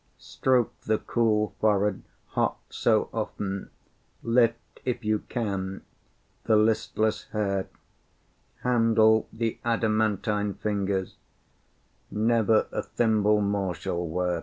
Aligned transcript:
Stroke 0.17 0.73
the 0.87 0.97
cool 0.97 1.53
forehead, 1.61 2.01
hot 2.29 2.57
so 2.71 3.07
often, 3.13 3.69
Lift, 4.23 4.79
if 4.83 5.05
you 5.05 5.19
can, 5.29 5.83
the 6.45 6.55
listless 6.55 7.25
hair; 7.25 7.67
Handle 8.63 9.27
the 9.31 9.59
adamantine 9.63 10.55
fingers 10.55 11.17
Never 12.09 12.65
a 12.71 12.81
thimble 12.81 13.41
more 13.41 13.75
shall 13.75 14.07
wear. 14.07 14.39